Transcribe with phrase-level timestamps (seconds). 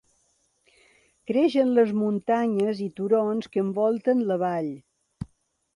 [1.31, 4.73] Creix en les muntanyes i turons que envolten la vall.